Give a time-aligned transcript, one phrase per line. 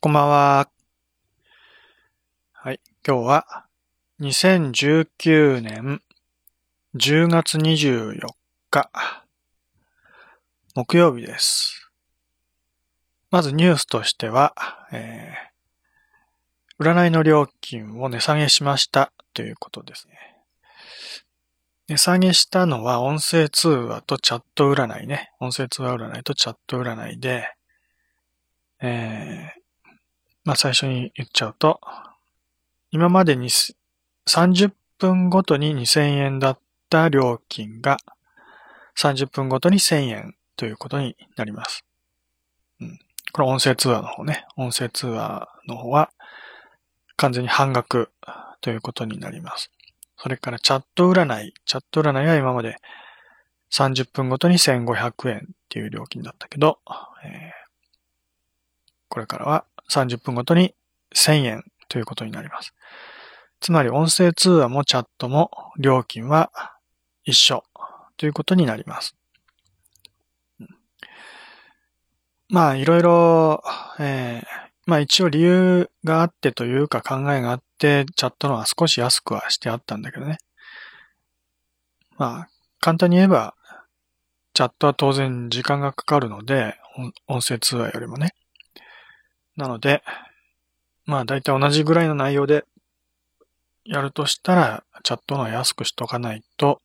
[0.00, 0.68] こんばんは。
[2.52, 2.80] はい。
[3.06, 3.66] 今日は
[4.20, 6.02] 2019年
[6.94, 8.20] 10月24
[8.70, 8.90] 日
[10.74, 11.90] 木曜日です。
[13.30, 14.54] まずニュースとしては、
[14.92, 15.54] えー
[16.80, 20.18] 占いの料金を値下げしましたということですね。
[21.86, 25.30] 値下げしたのは音声通話とチャット占いね。
[25.38, 27.48] 音声通話占いとチャット占いで、
[28.82, 29.63] えー
[30.44, 31.80] まあ最初に言っちゃうと、
[32.90, 36.58] 今までに30分ごとに2000円だっ
[36.90, 37.96] た料金が
[38.96, 41.84] 30分ごとに1000円ということになります。
[42.80, 42.98] うん。
[43.32, 44.46] これ音声通話の方ね。
[44.56, 46.10] 音声通話の方は
[47.16, 48.10] 完全に半額
[48.60, 49.70] ということになります。
[50.16, 51.54] それからチャット占い。
[51.64, 52.76] チャット占いは今まで
[53.72, 56.78] 30分ごとに1500円っていう料金だったけど、
[57.24, 57.64] えー
[59.14, 60.74] これからは30分ごとに
[61.14, 62.74] 1000円ということになります。
[63.60, 66.50] つまり音声通話もチャットも料金は
[67.24, 67.64] 一緒
[68.16, 69.16] ということになります。
[72.48, 73.62] まあいろいろ、
[73.98, 80.38] えーまあ一応理由があってというか考えがあって、チャットのは少し安くはしてあったんだけどね。
[82.18, 82.48] まあ
[82.80, 83.54] 簡単に言えば、
[84.52, 86.76] チャットは当然時間がかかるので、
[87.26, 88.34] 音声通話よりもね。
[89.56, 90.02] なので、
[91.06, 92.64] まあ大体同じぐらいの内容で
[93.84, 96.80] やるとしたら、チャットの安くしとかないと、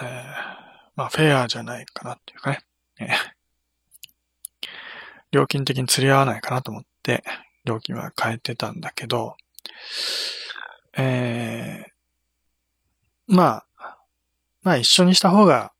[0.00, 0.60] えー
[0.96, 2.60] まあフェアじゃないかなっていうかね、
[2.98, 3.08] えー。
[5.32, 7.24] 料金的に釣り合わないかなと思って、
[7.64, 9.36] 料金は変えてたんだけど、
[10.96, 11.90] えー
[13.34, 13.96] まあ、
[14.62, 15.72] まあ一緒にした方が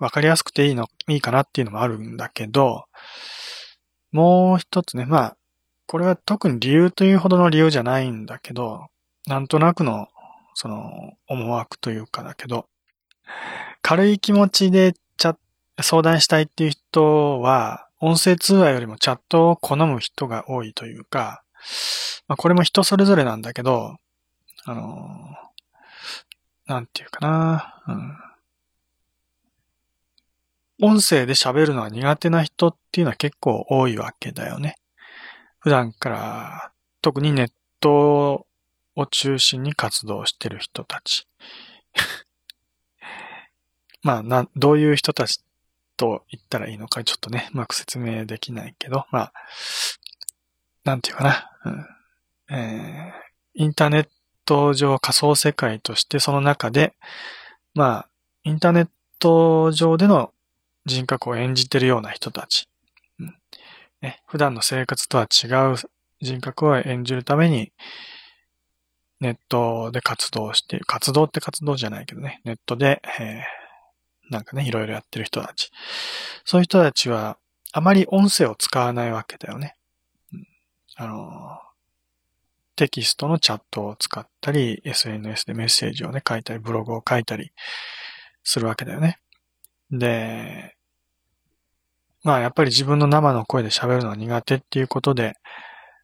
[0.00, 2.86] わかりやすくていいの、いいかなっていうのもあるんだけど、
[4.12, 5.36] もう一つね、まあ、
[5.86, 8.86] これは特に理由というほどの理由じゃないんだけど、
[9.26, 10.08] なんとなくの、
[10.54, 12.66] その、思惑というかだけど、
[13.82, 15.36] 軽い気持ちでチャ
[15.80, 21.42] 相談したいっていう人は、音声通話よりもチャットを好む人が多いというか、
[22.28, 23.96] まあ、これも人それぞれなんだけど、
[24.64, 25.18] あの、
[26.66, 28.29] なんていうかな、うん。
[30.80, 34.76] 音声で喋るのが苦手な人っていうのは結構多いわけだよね。
[35.58, 38.46] 普段から、特にネット
[38.96, 41.26] を中心に活動してる人たち。
[44.02, 45.42] まあ、な、どういう人たち
[45.96, 49.32] と言ったらいいのかちょっとね、うまく説明できないけど、まあ、
[50.84, 51.50] なんていうかな。
[51.64, 51.86] うん
[52.52, 54.08] えーインターネッ
[54.44, 56.94] ト上仮想世界としてその中で、
[57.74, 58.08] まあ、
[58.44, 60.32] インターネット上での
[60.90, 62.68] 人格を演じてるような人たち。
[63.18, 63.34] うん
[64.02, 65.76] ね、普段の生活とは違う
[66.20, 67.72] 人格を演じるために、
[69.20, 70.84] ネットで活動している。
[70.86, 72.40] 活動って活動じゃないけどね。
[72.44, 73.60] ネットで、えー
[74.30, 75.70] なんかね、いろいろやってる人たち。
[76.44, 77.36] そういう人たちは、
[77.72, 79.76] あまり音声を使わないわけだよね。
[80.32, 80.46] うん
[80.96, 81.58] あの、
[82.76, 87.52] テキストのチャットを使ったり、SNS でメッセージをね、書いたり、ブログを書いたり
[88.44, 89.18] するわけだよね。
[89.90, 90.76] で、
[92.22, 95.34] まあやっぱり自分の生の声で喋るのは苦手っていうことで、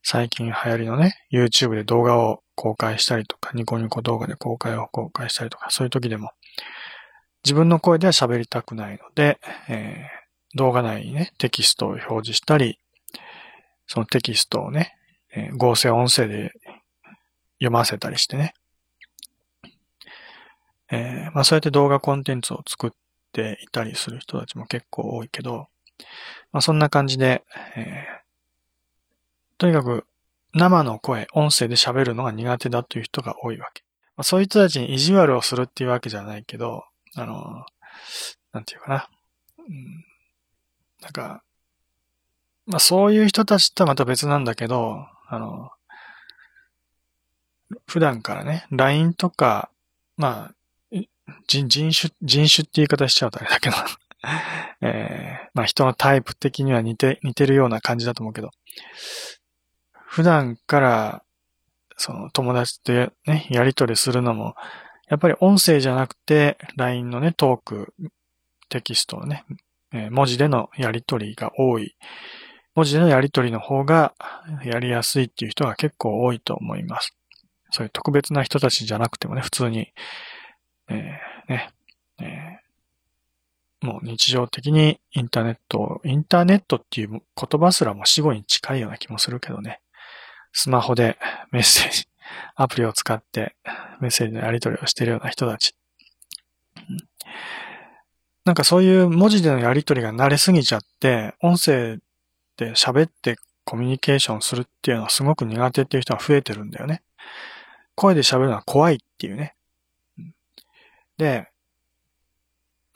[0.03, 6.31] 最近流行りのね、YouTube で動画を公開したりとか、ニコニコ動画で公開を公開したりとか、そういう時でも、
[7.45, 12.79] 自分の声では喋りたくないので、えー動画内にね、テキストを表示したり、
[13.87, 14.97] そのテキストをね、
[15.35, 16.53] えー合成音声で
[17.59, 18.55] 読ませたりしてね。
[20.91, 22.91] えーまあそうやって動画コンテンツを作っ
[23.33, 25.67] ていたりする人たちも結構多いけど、
[26.53, 27.45] まあそんな感じで、
[27.77, 28.27] えー
[29.59, 30.05] とにかく
[30.55, 33.83] 生の声、音声で喋るのが苦手だという人が多いわけ。
[34.17, 36.85] まあ、そういう人たちに意地悪をするっていうわけじゃないけど、
[37.15, 37.67] あの、
[38.53, 39.09] なんていうかな。
[39.59, 40.05] うん、
[41.03, 41.43] なんか、
[42.67, 45.71] まあそういう人たちとはまた別なんだけど、あの、
[47.87, 49.71] 普段からね、LINE とか、
[50.17, 50.99] まあ、
[51.47, 53.77] 人人種、人種って言い方しちゃうとあれだけど、
[54.81, 58.51] えーまあ人のタイプ的には似て、似てるような感じだと思うけど、
[59.93, 61.23] 普段から、
[61.97, 64.55] その友達とね、やりとりするのも、
[65.09, 67.95] やっぱり音声じゃなくて、LINE のね、トーク、
[68.69, 69.45] テキストのね、
[69.93, 71.97] えー文字でのやりとりが多い。
[72.75, 74.15] 文字でのやりとりの方が
[74.63, 77.17] やりやすいっていう人が結構多いと思います。
[77.71, 79.93] そういう特別な人たちじゃなくてもね、普通に、
[80.89, 81.71] えーね、
[82.21, 82.66] えー
[83.83, 87.21] もう日常的にインターネット、インターネットっていう言
[87.61, 89.81] 葉すらも死後に近いような気もするけどね。
[90.53, 91.19] スマホで
[91.51, 92.09] メッセージ、
[92.57, 93.55] アプリを使って
[94.01, 95.75] メッセージのやり取りをしているような人たち。
[98.45, 101.99] なんかそういう文字でのやり取りが慣れすぎちゃって、音声
[102.57, 107.03] で喋ってコミュニケーションするっていうのはすごく苦手っていう人が増えてるんだよね。
[107.97, 109.57] 声で喋るのは怖いっていうね。
[111.19, 111.49] で、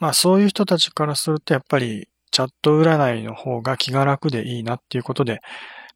[0.01, 5.41] まあそういう人たちからするとやっぱりチャット占いの方が気が楽でいいなっていうことで、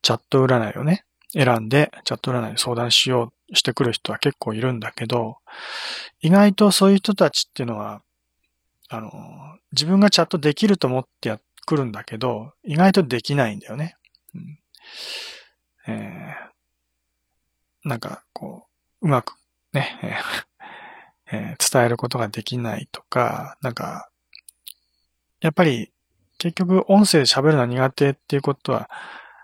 [0.02, 5.38] チャット占いをね、選んでチャット占いに相談しようしてくる人は結構いるんだけど、
[6.20, 8.02] 意外とそういう人たちっていうのは、
[8.88, 9.10] あの、
[9.72, 13.96] 自分がチャットできると思ってやってくるんだけど、意外とできないんだよね。
[14.34, 14.58] うん
[15.86, 18.66] えー、なんか、こ
[19.00, 19.34] う、うまく
[19.72, 19.98] ね、
[21.30, 24.10] えー、伝えることができないとか、なんか、
[25.40, 25.92] やっぱり
[26.38, 28.90] 結局音声で喋るのは苦手っていうことは、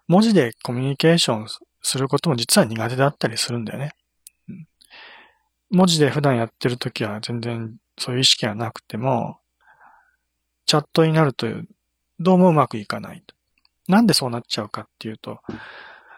[0.08, 1.46] 文字でコミュニケーション
[1.82, 3.92] することも実は苦手だったりするんだよね。
[4.48, 4.66] うん、
[5.70, 9.38] 文字で普段やってるときは全然そういう意識はなくても、
[10.66, 11.46] チャットになると
[12.18, 13.34] どうもうまくいかないと。
[13.88, 15.40] なんでそうなっちゃうかっていうと、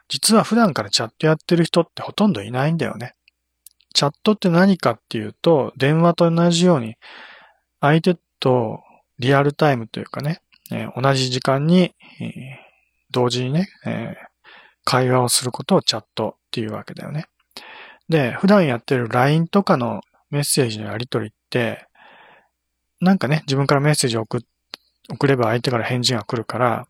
[0.08, 3.15] 実は普段からチャットやってる人ってほとんどいないんだよね。
[3.93, 6.97] チャットって何かっていうと、電話と同じように、
[7.81, 8.81] 相手と
[9.19, 10.41] リアルタイムというかね、
[10.71, 12.31] えー、同じ時間に、えー、
[13.11, 14.27] 同時にね、えー、
[14.85, 17.27] 会話をすることをチャットっていうわけだよね。
[18.09, 20.00] で、普段やってる LINE とかの
[20.31, 21.87] メッセージのやり取りって、
[23.00, 24.41] なんかね、自分からメッセージを送
[25.11, 26.87] 送れば相手から返事が来るから、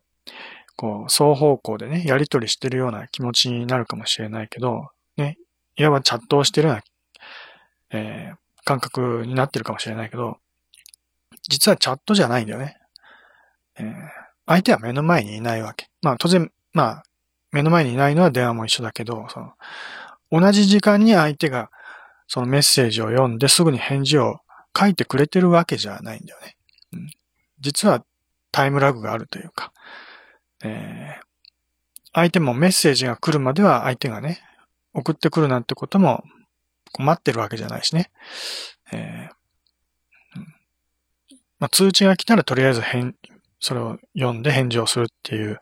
[0.75, 5.37] こう、双方向でね、やりとりしてるような気持ちになるかもしれないけど、ね、
[5.75, 6.83] いわばチャットをしてるような、
[7.93, 10.37] えー、感覚になってるかもしれないけど、
[11.49, 12.77] 実はチャットじゃないんだよね。
[13.77, 13.93] えー、
[14.45, 15.89] 相手は目の前にいないわけ。
[16.01, 17.03] まあ当然、まあ、
[17.51, 19.53] 目の前にいないのは電話も一緒だけど、その、
[20.31, 21.69] 同じ時間に相手が
[22.27, 24.39] そのメッセージを読んですぐに返事を
[24.77, 26.57] 書いてくれてるわけじゃないんだよね。
[26.93, 27.09] うん、
[27.59, 28.03] 実は
[28.51, 29.71] タイムラグがあるというか、
[30.63, 31.23] えー、
[32.13, 34.41] 相手もメッセージが来るまでは相手がね、
[34.93, 36.23] 送ってくるなんてことも
[37.01, 38.11] 待ってるわけじゃないしね。
[38.91, 39.43] えー
[41.63, 43.15] まあ、通知が来たらとりあえず返、
[43.61, 45.59] それを読んで返事をするっていう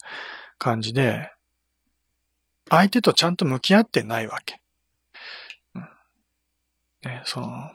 [0.57, 1.29] 感じで、
[2.71, 4.59] 相手とちゃんと向き合ってないわけ。
[7.03, 7.71] ね、その、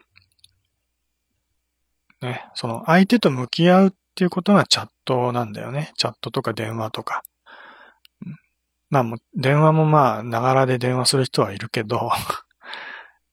[2.20, 5.92] ね、その相手と向き合うっていうことがチャットなんだよね。
[5.96, 7.22] チャットとか電話とか。
[8.90, 12.10] まあもう、電話もまあ、ながらで電話する人はいるけど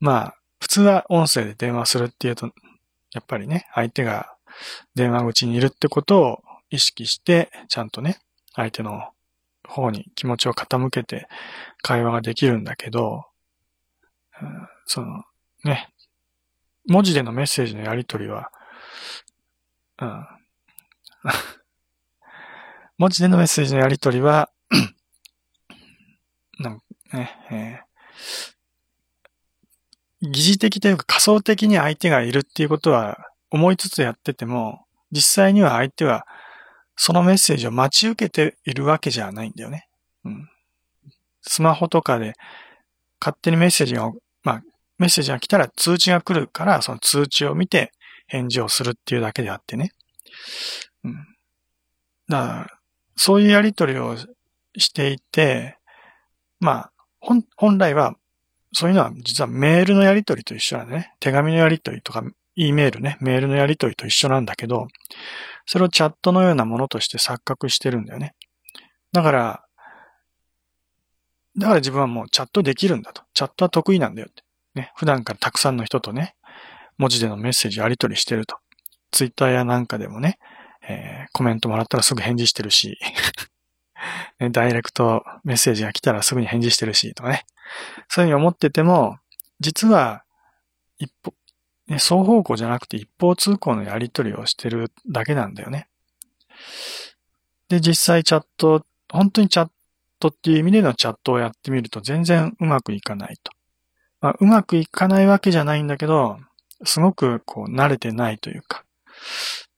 [0.04, 2.48] まあ、普通は音声で電話するっていうと、
[3.14, 4.36] やっぱりね、相手が
[4.96, 6.40] 電話口にいるってことを
[6.70, 8.20] 意識して、ちゃんとね、
[8.54, 9.12] 相手の
[9.66, 11.30] 方に気持ちを傾けて
[11.82, 13.24] 会話ができるんだけど、
[14.86, 15.24] その、
[15.64, 15.88] ね、
[16.86, 18.52] 文字でのメッセージのやり取りは、
[20.02, 20.28] うん、
[23.00, 24.52] 文字でのメッセージのやり取りは
[26.60, 26.82] なん
[27.14, 27.83] ね、えー、
[30.24, 33.18] 疑似的というか仮想的に相手がいるっていうことは
[33.52, 36.26] 思いつつやってても、実際には相手は
[36.96, 39.88] そのメッセージを待ち受けているわけじゃないんだよね。
[40.26, 40.50] うん、
[41.42, 42.34] スマホとかで
[43.20, 44.12] 勝手にメッセージが、
[44.44, 44.62] まあ、
[44.98, 47.92] メッセージが来たら通知が来るから、その通知を見て
[48.28, 49.92] 返事をするっていうだけであってね。
[51.04, 51.14] うん。
[52.28, 52.68] だから、
[53.16, 54.18] そういうやりとりを
[54.78, 55.78] していて、
[56.60, 58.16] まあ、本、来は、
[58.74, 61.14] そういうのは実はメールのやりとりと一緒なんだね。
[61.20, 62.24] 手紙のやりとりとか、
[62.56, 64.88] E メールね、メールのやりとりと一緒なんだけど、
[65.66, 68.36] それをチャットのようなものとして錯覚してるんだよね。
[69.12, 69.64] だから、
[71.58, 73.24] だから自分はもうチャットできるんだと。
[73.34, 74.44] チャットは得意なんだよって。
[74.74, 74.92] ね。
[74.96, 76.36] 普段からたくさんの人とね、
[76.98, 78.58] 文字でのメッセージやり取りしてると。
[79.12, 80.40] ツイッターやなんかでもね、
[80.88, 82.98] えー、コメントもらったらすぐ返事してるし、
[84.52, 87.46] ダイレクトメッセージが来たらすぐに返事してるし、とかね。
[88.08, 89.18] そういうふうに思ってても、
[89.60, 90.24] 実は、
[90.98, 91.34] 一方、
[91.88, 95.88] ね、双方向じゃなくて一方通行のやり取りをしてるだけなんだよね。
[97.70, 99.70] で、実際チャット、本当にチャッ
[100.20, 103.52] トっていう意味でのチャットをやってみると全然うまくいかないと。
[104.22, 106.40] まあ、うまくいかないわけじゃないんだけど、
[106.86, 108.86] すごくこう慣れてないというか、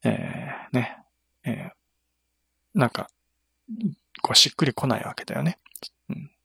[0.04, 0.98] えー、ね、
[1.44, 3.08] えー、なんか、
[4.22, 5.58] こうしっくりこないわけだよね。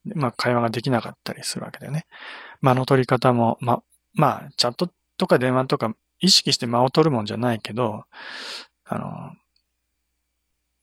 [0.05, 2.05] まあ会話ができなかったりするわけだよね。
[2.61, 3.81] 間の取り方も、ま、
[4.13, 8.05] まあチャットとか電話とか意識して間を取るもんじゃないけど、
[8.85, 9.33] あの、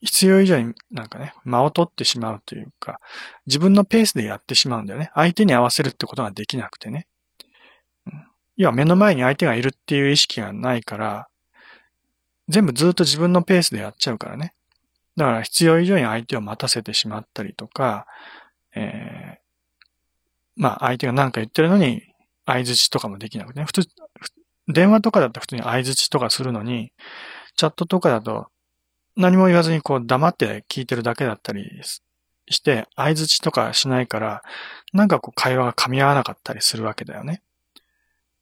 [0.01, 3.01] 必要以上になんかね、間を取ってしまうというか、
[3.47, 5.11] 自分のペースでやってしまうんだよね。
[5.15, 7.07] 相手に合わせるってことができなくてね。
[8.57, 11.29] 要は目の前に相手がいるっていう意識がないから、
[12.49, 14.55] 全部ずっと自分のペースでやっちゃうからね。
[15.17, 18.07] だから必要以上に相手を待たせてしまったりとか、
[18.81, 19.41] えー、
[20.57, 22.03] まあ相手が何か言ってるのに
[22.47, 23.67] 相づちとかもできなくてね。
[23.67, 23.89] 普通、
[24.69, 26.93] 電話とかだと普通に相づちとかするのに、
[27.57, 28.47] チャットとかだと
[29.17, 31.81] 何も言わずにこう黙って聞いてるだけだったり
[32.49, 34.43] して、相づちとかしないから、
[34.93, 37.43] なんかこう会話が噛み合わなかったりするわけだよね。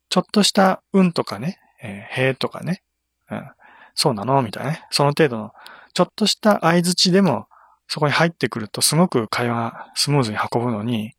[0.08, 2.82] ちょっとしたうんとかね、えー、へとかね、
[3.30, 3.50] うん、
[3.94, 4.42] そうなの？
[4.42, 4.86] みたいなね。
[4.90, 5.52] その程度の、
[5.94, 7.48] ちょっとした相づちでも、
[7.88, 11.12] そこに入ってくるとすごく会話がスムーズに運ぶのに、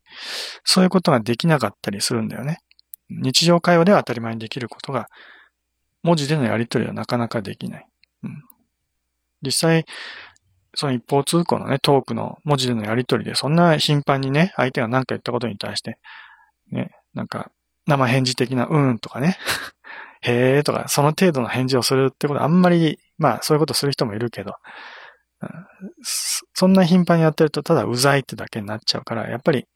[0.64, 2.58] そういうことができなかったりするんだよね。
[3.10, 5.08] 日常会話では当たり前にできることが、
[6.02, 7.86] 文字でのやりとりはなかなかできない。
[8.22, 8.42] うん、
[9.42, 9.86] 実際、
[10.74, 15.98] その一方通行のね、トークの文字でのやりとりで、そんな頻繁にね、相手が何か言ったことに対して、
[16.70, 17.50] ね、なんか、
[17.86, 19.38] 生返事的な、うんとかね、
[20.20, 24.54] へーとか、その程度の返事をするってことはあんまり、まあそういうことする人もいるけど、
[26.54, 29.66] そんな頻繁にやってるとただうざいってだけになっちゃうから、やっぱり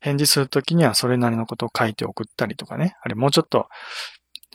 [0.00, 3.68] 返事するときにはそれなりのことを書いて送ったりとかね、あれもうちょっと、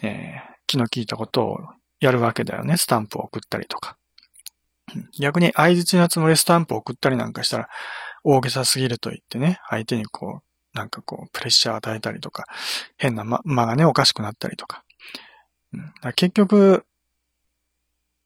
[0.01, 1.59] えー、気の利いたことを
[1.99, 2.77] やるわけだよね。
[2.77, 3.97] スタンプを送ったりとか。
[5.19, 7.69] 逆に相槌のつもりスタンプを送ったりなんかしたら
[8.23, 12.45] 大げさすぎると言ってね、相手にこう、なんかこう、プレッシャーを与えたりとか、
[12.97, 14.83] 変な間がね、おかしくなったりとか。
[15.73, 15.77] う
[16.09, 16.85] ん、結局、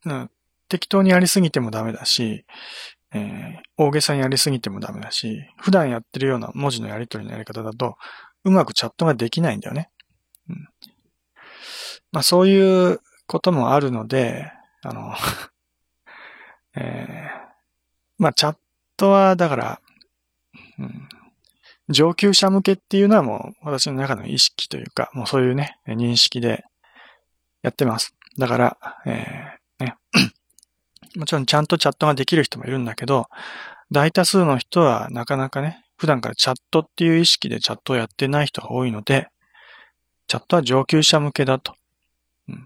[0.06, 0.32] うん、
[0.70, 2.46] 適当にやりすぎてもダメだし、
[3.14, 7.98] えー、大げさにやりすぎてもダメだし、普段やってるような文字のやり取りのやり方だと、
[8.44, 9.90] うまくチャットができないんだよね。
[10.48, 10.70] うん、
[12.12, 15.14] まあそういうこともあるので、あの
[16.76, 17.50] えー、
[18.20, 18.58] まあ、チャッ
[18.96, 19.82] トは、だから、
[20.78, 21.10] うん、
[21.90, 26.64] 上級者向けっていうのはもう私の中の意識というか、もうそういうね、認識で
[27.64, 28.16] やってます。
[28.38, 29.98] だから、えー、ね、
[31.16, 33.28] もちろんちゃんとチャットができる人もいるんだけど、
[33.92, 39.28] 大多数の人はなかなかね、普段からチャットっていう意識でチャットをやってない人が多いので、
[40.28, 41.74] チャットは上級者向けだと。
[42.48, 42.60] うん、だ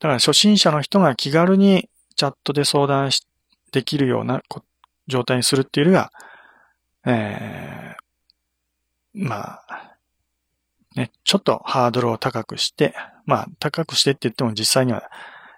[0.00, 3.26] から初心者の人が気軽にチャットで相談し
[3.72, 4.42] できるような
[5.08, 6.12] 状態にするっていうよりは、
[7.06, 9.96] えー、まあ、
[10.94, 12.94] ね、ちょっとハードルを高くして、
[13.26, 15.10] まあ、高くしてって言っても実際には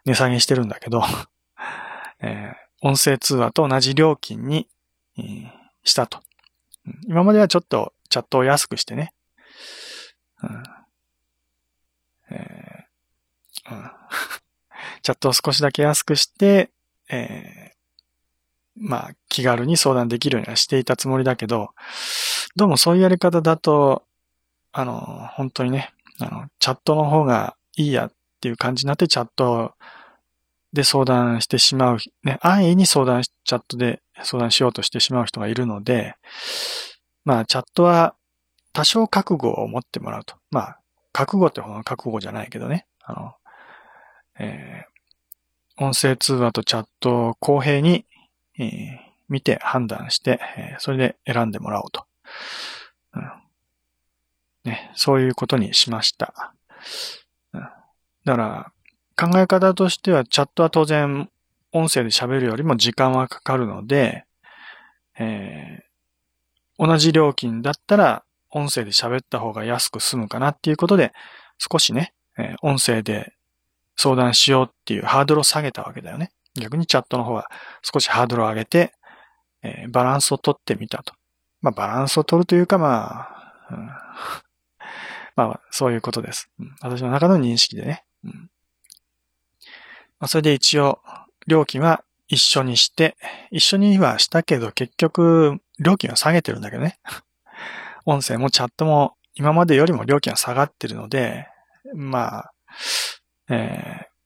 [0.06, 1.02] 値下げしてるんだけど、
[2.20, 4.68] えー、音声通話と同じ料金に、
[5.18, 5.50] えー、
[5.84, 6.20] したと。
[7.06, 9.12] 今まではちょっとチャットを安くしてね、
[10.42, 10.62] うん。
[12.30, 12.66] えー
[13.70, 13.90] うん。
[15.02, 16.70] チャットを少しだけ安くして、
[17.08, 17.76] えー、
[18.76, 21.70] まあ、気軽に相談できるようにはしていたつもりだけど、
[22.56, 24.04] どうもそういうやり方だと、
[24.72, 29.74] あの、本当にね、あの、チャットの方がいいやっていう感じになってチャット
[30.76, 36.14] で相談してしまう、ね、安易に相談、チャットで相談しようとしてしまう人がいるので、
[37.24, 38.14] まあ、チャットは
[38.72, 40.36] 多少覚悟を持ってもらうと。
[40.50, 40.80] まあ、
[41.12, 42.86] 覚悟ってほどの覚悟じゃないけどね。
[43.02, 43.32] あの、
[44.38, 48.04] えー、音声通話とチャットを公平に、
[48.58, 52.04] えー、見て判断して、えー、それで選んでもらおうと、
[53.14, 53.46] うん
[54.66, 54.92] ね。
[54.94, 56.52] そういうことにしました。
[57.54, 57.68] うん、だ
[58.26, 58.72] から、
[59.16, 61.28] 考え方としては、チャットは当然、
[61.72, 64.24] 音声で喋るよりも時間はかかるので、
[65.18, 71.12] えー、同じ料金だったら、音声で喋った方が安く済むかなっていうことで、
[71.58, 73.32] 少しね、えー、音声で
[73.96, 76.30] 相談しようっていうハードルを下げたわけだよね。
[76.54, 77.50] 逆にチャットの方は
[77.82, 78.92] 少しハードルを上げて、
[79.62, 81.14] えー、バランスを取ってみたと。
[81.62, 83.86] まあ、バランスを取るというか、まあ、うん、
[85.36, 86.50] まあ、そういうことです、
[86.82, 88.04] 私の中の認識でね。
[88.24, 88.50] うん
[90.18, 91.00] まあ、それで一応、
[91.46, 93.16] 料金は一緒にして、
[93.50, 96.98] 一緒にはしたけど、結局、料金は下げてるんだけどね。
[98.04, 101.48] 音声もチャットも今までよりも料金は下がってるので、
[101.94, 102.52] まあ、
[103.48, 104.16] えー、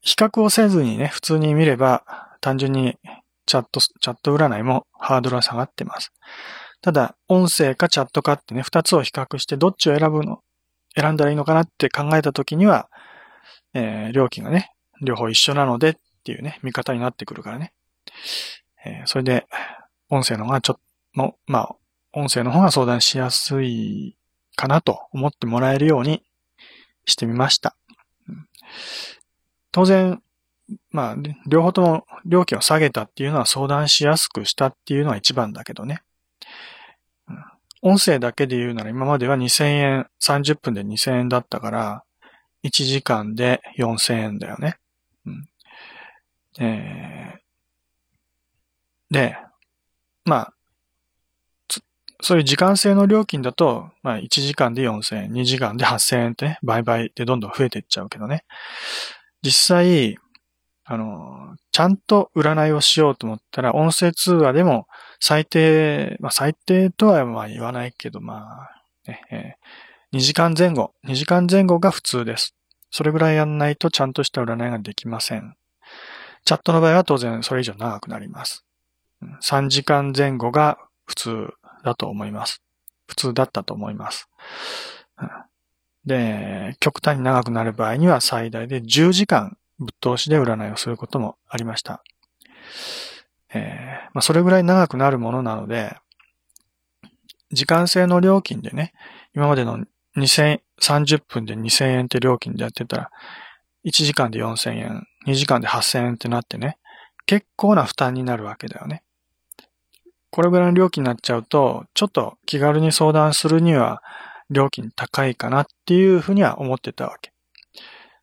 [0.00, 2.04] 比較をせずにね、普通に見れば、
[2.40, 2.98] 単純に
[3.46, 6.12] チャット、チャット占いもハードルは下がってます。
[6.82, 10.42] ただ、音声かチャットかってね、二つを比較してどっちを選ぶの、
[10.94, 12.90] 選んだらいいのかなって考えたときには、
[13.74, 17.72] えー、料金がね、両方一緒なのでっていうね、見方になってくるからね。
[18.84, 19.46] えー、それで、
[20.08, 20.80] 音声の方がちょっ
[21.16, 21.76] と、まあ、
[22.12, 24.16] 音声の方が相談しやすい
[24.56, 26.22] かなと思ってもらえるように
[27.04, 27.76] してみました。
[29.72, 30.22] 当然、
[30.90, 31.16] まあ、
[31.46, 36.02] 両方とも料金を下げたっていうのは相談しやすくしたっていうのは一番だけどね。
[37.82, 42.03] 音声だけで言うなら今までは2000円、30分で2000円だったから、
[42.64, 44.76] 1時間で4000円だよね。
[45.26, 45.48] うん、
[46.58, 49.36] えー、で、
[50.24, 50.54] まあ、
[52.24, 58.44] そういう時間制の料金だと、まあ1時間で4000円、2時間で8000円ってね、倍々でどんどん増えていっちゃうけどね。
[59.42, 60.16] 実際、
[60.86, 64.86] あの、ちゃんと占いをしようと思ったら、音声通話でも
[65.20, 68.68] 最低、まあ最低とは言わないけど、ま
[69.06, 72.54] あ、ね、えー、2時間前後、2時間前後が普通です。
[72.92, 75.56] それぐらいやんないとちゃんとした占いができません。
[76.44, 78.64] チャットの場合は当然それ以上長くなります。
[79.42, 81.48] 3時間前後が普通
[81.82, 82.62] だと思います。
[83.08, 84.28] 普通だったと思います。
[86.06, 92.04] で、極端に長くなる場合には最大で10時間ぶっ通しで占いをすることもありました。
[93.52, 95.96] えー、まあ、それぐらい長くなるものなので、
[97.50, 98.92] 時間制の料金でね、
[99.34, 99.84] 今までの
[100.16, 103.10] 2000、30分で2000円って料金でやってたら、
[103.84, 106.78] 1時間で4000円、2時間で8000円ってなってね、
[107.26, 109.02] 結構な負担になるわけだよね。
[110.30, 114.02] これぐらいの料金になっちゃうと、ちょっと気軽に相談するには
[114.50, 117.32] 料金高いかなっていうふうには思ってたわけ。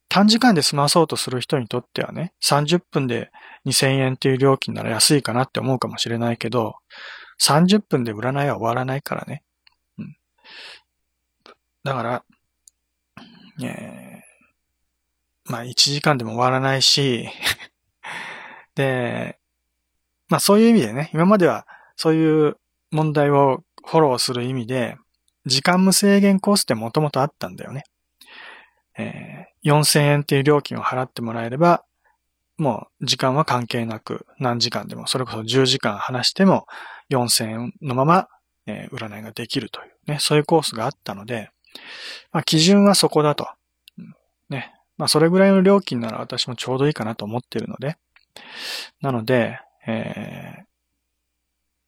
[0.09, 3.31] 短時間で済まそうとする人にとってはね、30分で
[3.65, 6.75] 2000円っていう料金なら安いかなって思うかもしれないけど、
[7.41, 9.43] 30分で占いは終わらないからね。
[11.83, 12.23] だから、
[13.63, 17.27] えー、まあ1時間でも終わらないし
[18.75, 19.39] で、
[20.29, 22.57] まあそういう意味でね、今まではそういう
[22.91, 24.97] 問題をフォローする意味で、
[25.45, 27.83] 時間無制限コースってもともとあったんだよね。
[28.97, 31.83] えー、4000円っていう料金を払ってもらえれば、
[32.57, 36.67] もう時間は関係なく何時間でも、それこそ10時間話しても
[37.09, 38.27] 4000円のまま、
[38.67, 41.49] えー、占いができるというね、そういうコースがあったので、
[42.31, 43.47] まあ基準はそこだと。
[44.49, 44.73] ね。
[44.97, 47.97] まあそれぐらいの料金なら私もちょうどいいかなと思ってるので、
[49.01, 50.63] なので、えー、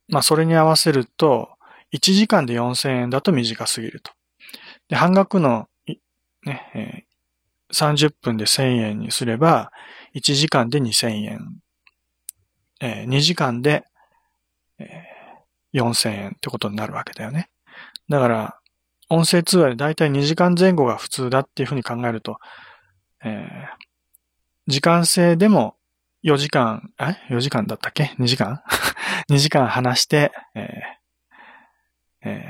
[0.10, 1.50] まあそれに合わせると、
[1.94, 4.12] 1時間で4000円だと短すぎると。
[4.90, 5.68] で、半額の
[6.46, 9.72] ね、えー、30分で1000円にすれば、
[10.16, 11.62] 1時間で2000円、
[12.82, 13.86] えー、2時間で、
[14.80, 17.50] えー、4000円ってことになるわけだよね。
[18.10, 18.60] だから、
[19.14, 22.40] 音声通話でだいたい2時間前後が普通だっていうふうに考えると、
[23.24, 23.42] えー、
[24.66, 25.76] 時間制でも
[26.24, 28.64] 4時間、え ?4 時間だったっけ ?2 時間
[29.30, 32.44] ?2 時間話して、えーえ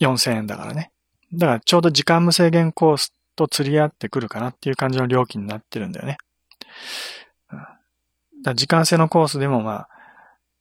[0.00, 0.90] ー、4000円だからね。
[1.32, 6.16] だからちょうど時間無制限コースと釣り合ってくるかなっていう感じの料金になってるんだよね。
[8.42, 9.88] だ時間制のコースでもまあ、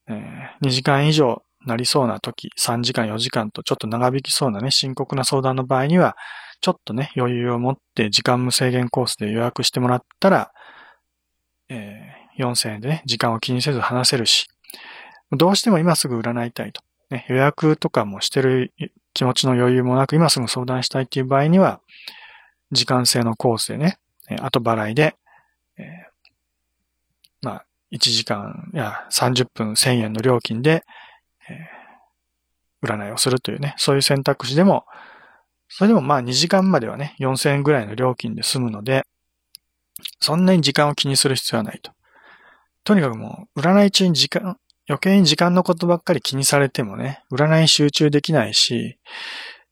[0.08, 6.16] えー、2時間以上なりそうな時、3時間4時間とちょっと長引きそうなね、深刻な相談の場合には、
[6.62, 10.52] ちょっとね、余裕を持って時間無制限コースで予約してもらったら、
[11.70, 14.48] えー、4000円でね、時間を気にせず話せるし、
[15.32, 16.82] どうしても今すぐ占いたいと。
[17.10, 18.74] ね、予約とかもしてる
[19.14, 21.82] 気持ちの余裕もなく今すぐ相談したいっていう場合には、
[22.72, 23.98] 時間制のコースでね、
[24.42, 25.16] 後払いで、
[25.78, 25.86] えー、
[27.42, 30.84] まあ、1時間や30分1000円の料金で、
[31.50, 31.78] え
[32.84, 34.86] 占いをするというね、そういう選択肢でも、
[35.70, 39.04] それでもまあ2時間まではね、4000円ぐらいの料金で済むので、
[40.20, 41.92] そんなに時間を気にする必要はないと。
[42.84, 44.58] とにかくもう、占い中に時間、
[44.88, 48.98] 余計に時間のことばっかり気にされてもね、占い集中できないし、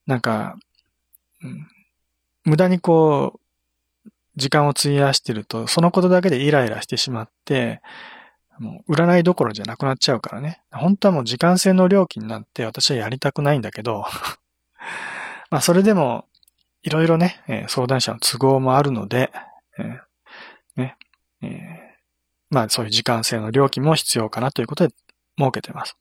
[0.05, 0.57] なんか、
[1.41, 1.67] うん、
[2.43, 3.39] 無駄にこ
[4.05, 7.81] う、時間を費やしてると、そのことだけでイライラしてしまって、
[8.59, 10.61] もう占いどころじゃなくなっちゃうからね。
[10.71, 14.05] 本当はもう時間制の料金なんて私はやりたくないんだけど、
[15.49, 16.25] まあそれでも、
[16.83, 19.31] いろいろね、え、相談者の都合もあるので、
[19.79, 20.97] えー、ね、
[21.41, 21.51] えー、
[22.51, 24.93] まあそういう時間制の料金も必要かなということで
[25.37, 25.97] 設けてます。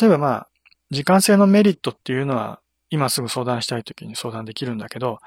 [0.00, 0.48] 例えばまあ、
[0.90, 5.18] 時間制のメリットっていうのは、今すぐ相談したい時に相談できるんだけど、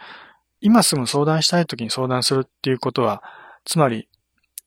[0.61, 3.23] 今すぐ相談したい時に相談するっていうことは、
[3.65, 4.07] つまり、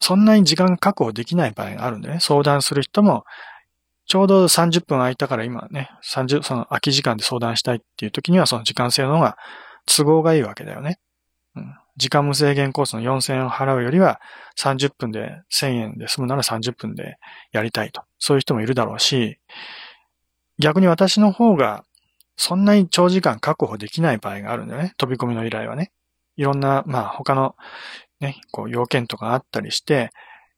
[0.04, 3.24] そんなに時間が確保できない場合があるんでね、相談する人も、
[4.04, 9.38] ちょうど30分空いたから今ね、30、その空き時間で相談したいっていう時にはその時間制の方が
[9.86, 10.98] 都合がいいわけだよね。
[11.56, 11.74] うん。
[11.96, 14.20] 時間無制限コースの4000円を払うよりは
[14.58, 17.16] 30分で1000円で済むなら30分で
[17.52, 18.02] やりたいと。
[18.18, 19.38] そういう人もいるだろうし、
[20.58, 21.82] 逆に私の方が
[22.36, 24.92] そんなに長時間確保できない場合があるんだよね。
[24.98, 25.92] 飛び込みの依頼はね。
[26.36, 27.56] いろんな、まあ他の、
[28.24, 30.10] ね、こう要件とかあったりして、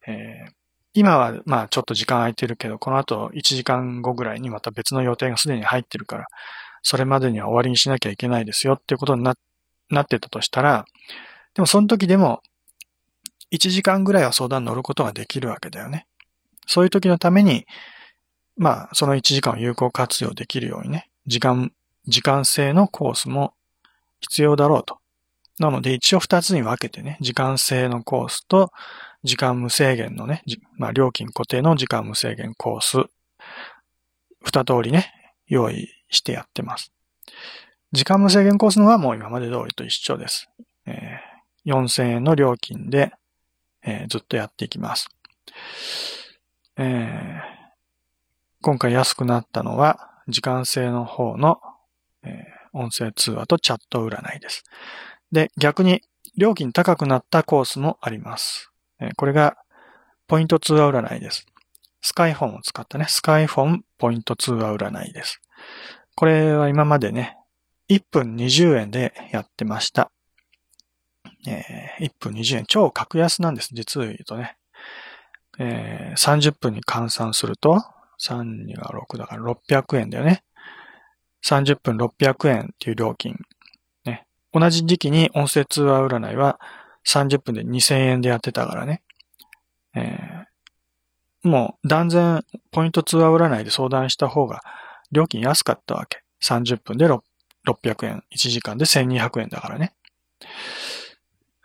[0.06, 0.52] えー、
[0.94, 6.26] 今はまあちょっと時間空いてるけど、この後1時間後ぐらいにまた別の予定がすでに入ってるから、
[6.82, 9.34] それまでには終わりにしなきゃいけないですよっていうことにな
[9.90, 10.84] なってたとしたら、
[11.54, 12.42] でもその時でも
[13.52, 16.06] 1時間ぐらいは相談に乗ることができるわけだよね。
[16.66, 17.66] そういう時のために、
[18.56, 21.72] まあその1時間を有効活用できるようにね、時間、
[22.06, 23.54] 時間制のコースも
[24.20, 24.98] 必要だろうと。
[25.58, 28.70] なので一応2つに分けてね、時間制のコースと
[29.24, 30.42] 時間無制限のね、
[30.76, 33.04] まあ料金固定の時間無制限コース、
[34.42, 35.12] 二通りね、
[35.46, 36.92] 用意してやってます。
[37.92, 40.48] 時間無制限コースのはもう今まで通りと一緒です。
[40.86, 43.12] えー、4000円の料金で、
[43.82, 45.08] えー、ずっとやっていきます。
[46.76, 47.40] えー、
[48.60, 51.60] 今回安くなったのは、時間制の方の、
[52.22, 54.64] えー、音声通話とチャット占いです。
[55.36, 56.00] で、逆に
[56.38, 58.70] 料金高くなったコースもあります。
[58.98, 59.58] え、これが
[60.28, 61.44] ポイント通話占いです。
[62.00, 65.42] スカイフォンを使ったね、スカイフォンポイント通話占いです。
[66.14, 67.36] これは今までね、
[67.90, 70.10] 1分20円でやってました。
[71.46, 72.64] えー、1分20円。
[72.66, 73.68] 超格安なんです。
[73.74, 74.56] 実を言うとね。
[75.58, 77.82] えー、30分に換算すると、
[78.22, 80.44] 3、2が6だから600円だよね。
[81.44, 83.36] 30分600円っていう料金。
[84.58, 86.58] 同じ時期に音声通話占いは
[87.06, 89.02] 30分で2000円でやってたからね。
[89.94, 94.62] えー、もう断然ポイント通話占いで相談した方が
[95.12, 96.22] 料金安かったわけ。
[96.42, 99.92] 30分で600円、1時間で1200円だからね。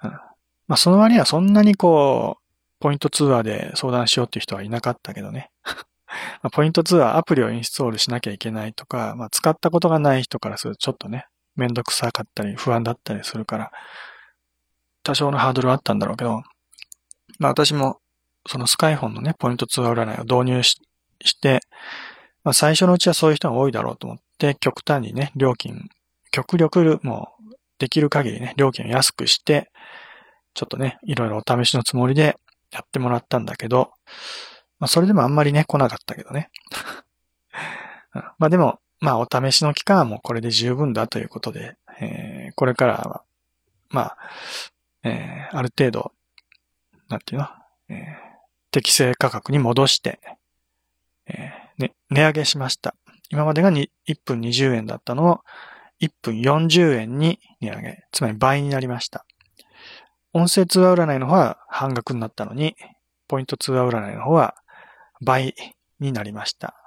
[0.02, 2.42] まあその割にはそんなにこう、
[2.82, 5.52] ポイント通話で相談しようっていう人はいなかったけどね。
[6.52, 13.72] ポイント2はアプリをインストールしなきゃいけないとか、まあ、使ったことがない人からするとちょっとね、めんどくさかったり不安だったりするから、
[15.04, 16.44] 多少のハードルはあったんだろうけど、
[17.40, 18.00] まあ私も
[18.48, 20.82] そのスカイフォンのね、ポイント2占いを導入し
[21.24, 21.60] して、
[22.44, 25.90] まあ最初のうちはそういう人が多いだろうと思って、極端にね、料金、
[26.32, 29.72] 極力もうできる限りね、料金を安くして、
[30.54, 32.38] ちょっとね、いろいろお試しのつもりで
[32.72, 33.92] やってもらったんだけど、
[34.80, 36.50] まあ、それでもあんまりね、来なかったけどね。
[38.38, 43.24] まあでも、まあお試しの期間はもうこれで十分だということで、えー、これからは、
[43.90, 44.18] まあ、
[45.04, 46.14] えー、ある程度、
[47.10, 47.48] なんていうの、
[47.90, 47.98] えー、
[48.70, 50.20] 適正価格に戻して、
[51.26, 52.96] えーね、値上げしました。
[53.32, 53.90] 今までが1
[54.24, 55.40] 分20円だったのを
[56.00, 58.04] 1分40円に値上げ。
[58.12, 59.26] つまり倍になりました。
[60.34, 62.76] 音声通話占いの方は半額になったのに、
[63.28, 64.56] ポイント通話占いの方は
[65.22, 65.56] 倍
[66.00, 66.81] になりました。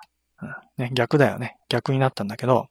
[0.78, 1.56] ね、逆だよね。
[1.68, 2.68] 逆になったんだけど、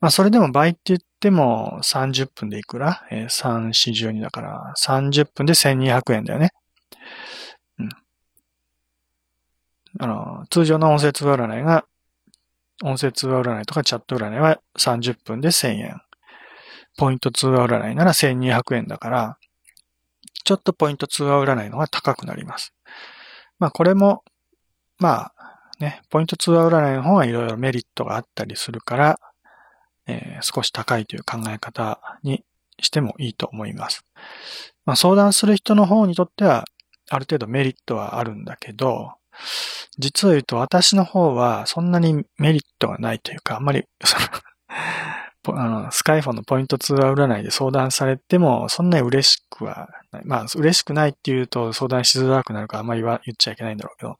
[0.00, 6.50] まあそれでも倍って言っても30分でいくら、えー、?3、4、12だから30分で1200円だよね。
[7.78, 7.88] うん。
[10.00, 11.84] あの、通常の音声通話占いが、
[12.82, 16.00] 音声通話占いとかチャット占いは30分で1000円。
[16.98, 19.38] ポイント通話占いなら1200円だから、
[20.44, 22.74] ちょっとポイント通話占いの方が高くなります。
[23.58, 24.24] まあこれも
[25.02, 25.51] まあ、
[25.82, 29.18] ね、ポイント通話占いの方はいろいろメリットがあったりするから、
[30.06, 32.44] えー、少し高いという考え方に
[32.80, 34.04] してもいいと思います。
[34.86, 36.64] まあ、相談する人の方にとっては、
[37.10, 39.14] ある程度メリットはあるんだけど、
[39.98, 43.82] 実を言うと私の方はそんなにメリットがないというか、あんまり、
[45.48, 50.22] あの、スカイフォンのポイント通話占いで相談されても、そんなに嬉しくはない。
[50.24, 54.18] まあ、嬉しくないっていうと相談しづらくなるからあんまり言っちゃいけないんだろうけど、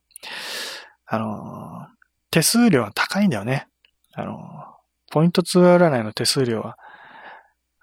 [1.14, 1.88] あの、
[2.30, 3.68] 手数料は高いんだよね。
[4.14, 4.38] あの、
[5.10, 6.78] ポイント通話占いの手数料は、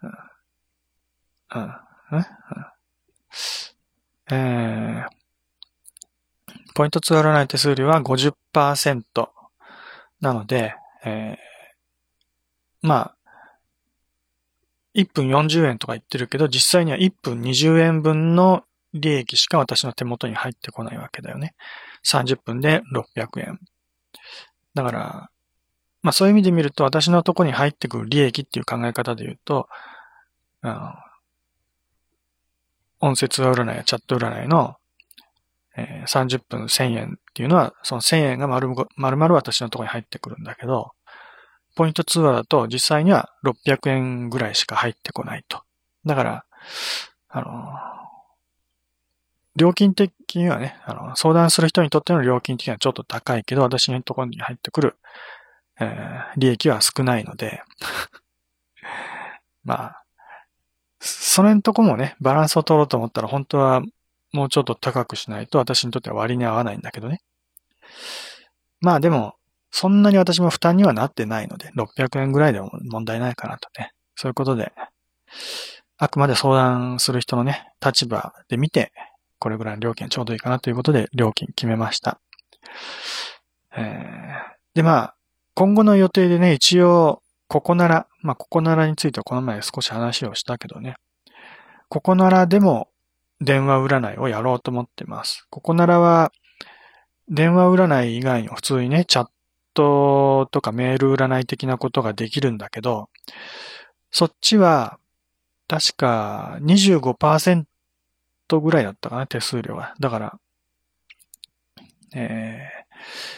[0.01, 1.69] うん、うん、
[2.11, 2.25] うん、
[4.31, 5.07] えー、
[6.73, 9.03] ポイント通話占い手数料は50%
[10.21, 10.73] なので、
[11.05, 13.15] えー、まあ、
[14.95, 21.55] 1分40円とか言ってるけど、実際には1分20円分の利益しか私の手元に入ってこないわけだよね。
[22.05, 23.59] 30分で600円。
[24.73, 25.29] だから、
[26.01, 29.67] まあそういう意味で見ると私のとこに入ってくる利益っていう考え方で言うと、
[30.63, 30.93] うん、
[33.01, 34.75] 音声通話占いやチャット占いの、
[35.77, 40.91] えー、30分1000円っていうのは、その1000円が丸々私のとこに入ってくるんだけど、
[41.75, 45.61] ポイント通話だと実際には600円ぐらいしか入ってこないと。
[46.05, 46.45] だから、
[47.29, 47.98] あの
[49.59, 54.95] 料金的にはね、あの、相談する人にとっての料金的にはちょっと高いけど、私のところに入ってくる、
[55.81, 57.61] えー、利益は少ないので
[59.63, 60.03] まあ、
[60.99, 63.81] それんとこもね、バランスを取ろうと思ったら本当は
[64.31, 67.21] もうちょっと高くしないと私にとっては割に合わないんだけどね。
[68.79, 69.35] まあでも、
[69.71, 73.91] そんなに私も負担にはなってないので、600円ぐらいでも問題ないかなとね。
[74.15, 74.71] そういうことで、
[75.97, 78.93] あくまで相談する人のね、立場で見て、
[79.39, 82.19] これぐらいの料金ちょうどいいかなということで料金決めました。
[83.75, 85.15] えー、で、まあ、
[85.53, 90.95] 今後の予定でね、一応、ここなら、まあ、ここならについてはこの前少し話をしたけどね、
[91.87, 92.89] ここならでも
[93.41, 95.47] 電話占いをやろうと思ってます。
[95.49, 96.31] ここならは、
[97.29, 99.27] 電話占い以外に普通にね、チャッ
[99.73, 103.09] トとかメール占い的なことができるんだけど、
[104.11, 104.99] そっちは、
[105.67, 107.65] 確か25%
[108.59, 109.93] ぐらいだったかな、手数料は。
[109.99, 110.39] だから、
[112.15, 112.67] え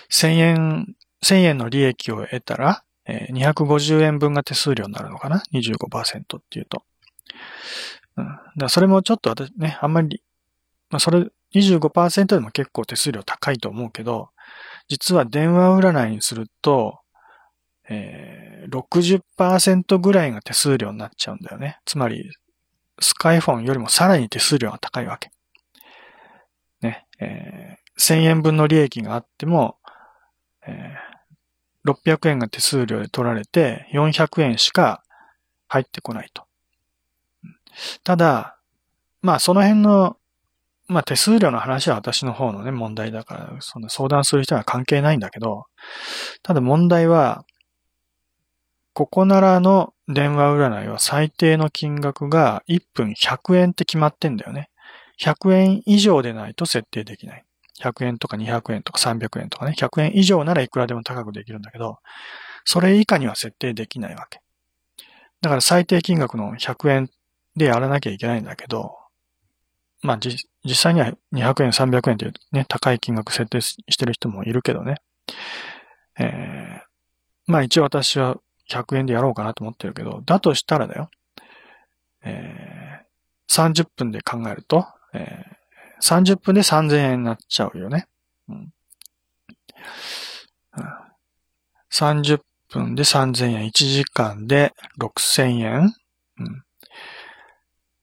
[0.10, 6.84] ー、1000円、1000円の利益を得たら、えー、250円分が手数料になるのかな ?25% っていうと。
[8.18, 8.26] うん。
[8.26, 10.22] だからそれもちょっと私ね、あんまり、
[10.90, 14.30] まあそれ25%でも結構手数料高いと思うけど、
[14.88, 17.00] 実は電話占いにすると、
[17.90, 21.80] えー、60%ぐらいが手数料になっちゃうんだよね。
[21.86, 22.30] つまり、
[23.02, 25.32] スカイフォンよりもさらに手数料が高いわけ。
[26.82, 29.78] ね、えー、1000円分の利益があっても、
[30.66, 35.04] えー、600円が手数料で取られて400円しか
[35.68, 36.44] 入ってこないと。
[38.04, 38.58] ただ、
[39.22, 40.18] まあその辺の、
[40.88, 45.66] まあ手数料の話は私の方のね問題だから、その相談する人は関係ないんだけど、
[46.44, 47.46] ただ問題は、
[48.94, 54.70] ここならの電話占いは最低の金額が1分100円って決まってんだよね。
[55.20, 57.46] 100円以上でないと設定できない。
[57.80, 61.98] 100円とか200円とか300円とかね、100円以上ならいくらでも高くできるんだけど、
[62.66, 64.42] それ以下には設定できないわけ。
[65.42, 67.10] だから最低金額の100円
[67.56, 68.98] でやらなきゃいけないんだけど、
[70.02, 74.96] まあ実際には200円、300円というね、高い金額設定してる人もいるけどね。
[76.20, 78.38] えー、まあ一応私は
[78.72, 81.10] 100円でやろうかなと思ってるけど、だとしたらだよ。
[82.24, 88.08] えー、30分で考えると、えー、30分で3000円になっちゃうよね。
[88.48, 88.74] うん、
[91.92, 95.94] 30分で3000円、1時間で6000円、
[96.40, 96.64] うん、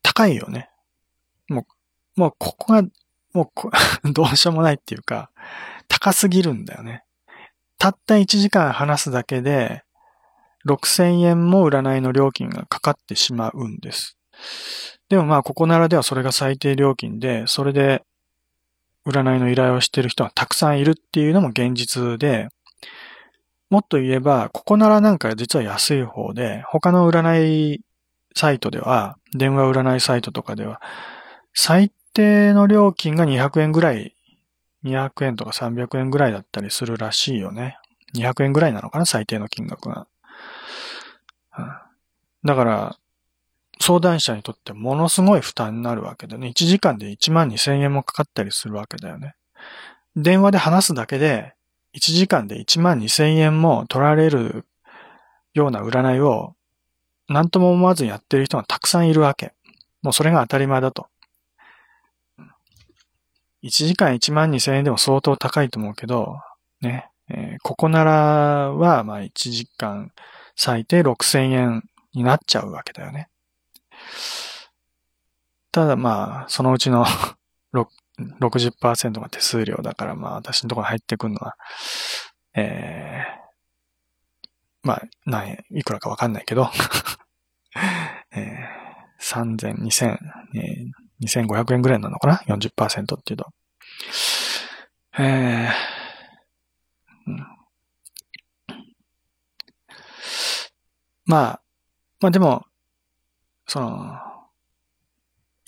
[0.02, 0.70] 高いよね。
[1.48, 1.66] も
[2.16, 2.82] う、もうここが、
[3.32, 3.52] も
[4.04, 5.30] う どうしようもないっていうか、
[5.88, 7.04] 高すぎるんだよね。
[7.78, 9.84] たった1時間話すだけで、
[10.66, 14.16] 6000円も占いの料金がかかってしまうんです。
[15.08, 18.02] でもまあ、ここならではそれが最低料金で、それで
[19.06, 22.48] 占いの依頼をしている人はたくさんいるっていうのも現実で、
[23.70, 27.44] もっと言えば、ここならなんか実は安い方で、他の占
[27.74, 27.80] い
[28.34, 30.80] サイトでは、電話占いサイトとかでは、
[31.54, 34.14] 最低の料金が200円ぐらい、
[34.84, 37.76] 200円とか300円ぐらいだったりするらしいよね。
[38.14, 40.06] 200円ぐらいなのかな最低の金額が。
[42.44, 42.96] だから、
[43.80, 46.48] 相談者にとってものすごい負担になるわけだね。
[46.48, 49.34] 1時間で1万2千円もかかったりするわけだよね。
[50.16, 51.54] 電話で話すだけで、
[51.94, 54.66] 1時間で1万2千円も取られる
[55.54, 56.54] ような占いを、
[57.28, 59.52] 何とも思わずやってる人がたくさんいるわけ。
[60.02, 61.08] もうそれが当たり前だと。
[63.62, 66.36] 1時間1万2千円でも相当高いと思うけど、
[66.80, 68.12] ね、えー、ここなら
[68.72, 70.12] は、まあ1時間
[70.56, 71.82] 最低6000円
[72.14, 73.28] になっちゃうわけだよね。
[75.72, 77.04] ただまあ、そのうちの
[78.40, 81.56] 60%が手数料だから、まあ私のところに入ってくるのは、
[82.54, 83.48] えー、
[84.82, 86.70] まあ、何円、いくらかわかんないけど
[88.32, 90.18] えー、3000、2000、
[90.54, 93.46] えー、2500円ぐらいなのかな ?40% っていうと。
[95.18, 95.97] えー、
[101.24, 101.60] まあ、
[102.20, 102.64] まあでも、
[103.66, 104.18] その、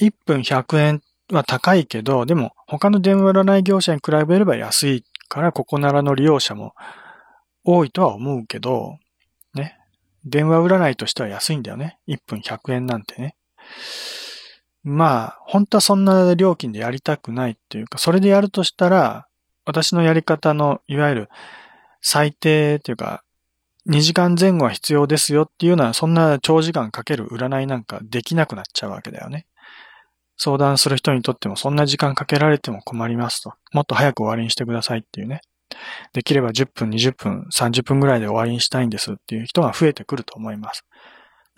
[0.01, 6.75] 1分100円は高いけど、でも他の電話占い業者に比べれば安いから、ここならの利用者も
[7.65, 8.99] 多いとは思うけど、
[9.55, 9.77] ね。
[10.25, 11.99] 電話占いとしては安いんだよね。
[12.09, 13.37] 1分100円なんてね。
[14.83, 19.27] まあ、本当はそんな料金でやりたくないっていうか、それでやるとしたら、
[19.65, 21.29] 私のやり方の、いわゆる
[22.01, 23.23] 最低っていうか、
[23.89, 29.47] 2時間前後は必要ですよっていうのは、そんな長時間かける占いなんかできなくなっちゃうわけだよね。
[30.37, 33.53] 相談する人にとってもそんな時間かけられても困りますと。
[33.73, 35.43] もっと早く終わりにしてくださいっていうね。
[36.13, 40.85] できれば10分、20分、30分ぐらいで終わりにしたいんですっていう人が増えてくると思います。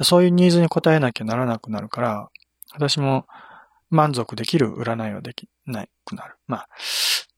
[0.03, 2.29] そういうニーズに応えなきゃならなくなるから、
[2.73, 3.27] 私も
[3.91, 6.35] 満足できる占いはできなくなる。
[6.49, 6.69] まあ、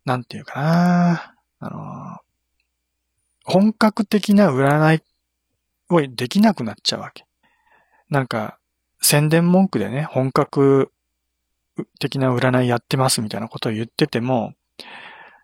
[0.04, 1.34] なんていうかな。
[1.60, 2.18] あの、
[3.44, 5.02] 本格的な占い
[5.90, 7.24] をできなくなっちゃうわけ。
[8.10, 8.58] なんか、
[9.00, 10.90] 宣伝文句でね、本格
[11.98, 14.54] 的な占いやってますみたいなことを言ってても、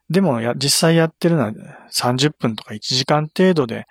[0.08, 1.52] でも、実際やってるのは
[1.92, 3.86] 30分とか1時間程度で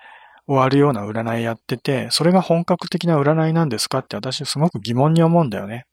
[0.47, 5.85] 終わるような占いやってて、それが本格的な占いなんですかって私すごく疑問に思うんだよね。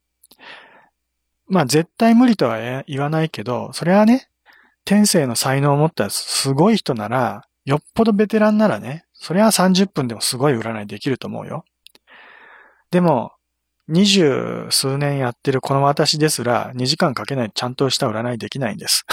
[1.47, 4.27] まあ絶対無理とは言わないけど、それはね、
[4.87, 11.65] 天性の才能を持ったすごい人なら、よっぽどベテランならね、それは30分でもすごい占いできると思うよ。
[12.89, 13.33] でも、
[13.89, 19.05] 二十数年やってるこの私ですら、2時間かけないとちゃんとした占いできないんです。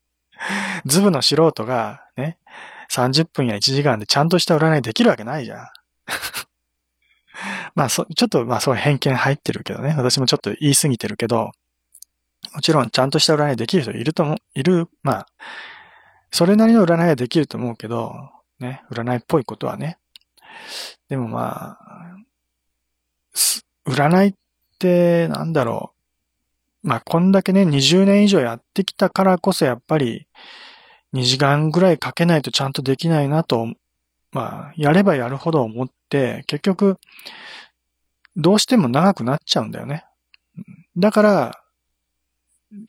[0.84, 2.38] ズブの素人がね、
[2.92, 5.68] 30分や1時間でちゃんとした占いできるわけないじゃん。
[7.74, 9.94] まあ、そ、ちょっと、まあ、そう偏見入ってるけどね。
[9.96, 11.52] 私もちょっと言い過ぎてるけど、
[12.54, 15.26] もちろんちゃんとした占いできる人いると思う、いる、まあ、
[16.30, 18.14] それなりの占いはできると思うけど、
[18.58, 19.98] ね、占いっぽいことはね。
[21.08, 22.16] でもまあ、
[23.86, 24.34] 占いっ
[24.78, 25.92] てなんだろ
[26.82, 26.88] う。
[26.88, 30.26] まあ、こんだけね、20年以上やってきたからこそやっぱり、
[31.12, 33.74] 2時間ぐらいかけないとちゃんとできないなと、
[34.32, 36.98] まあ、やればやるほど思って、結局、
[38.36, 40.04] どうしても長くなっちゃうんだよね。
[40.96, 41.59] だから、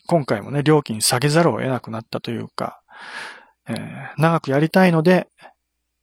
[0.05, 2.81] 今回もね、料金下げざるを得なくなったというか、
[3.67, 5.27] えー、長くやりたいので、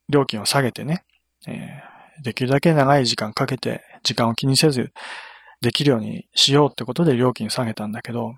[0.09, 1.03] 料金を下げてね、
[1.47, 4.91] えー、できるだけ長い時間かけて、時間を気にせず、
[5.61, 8.33] できるようにしようってことで料金下げたんだけど、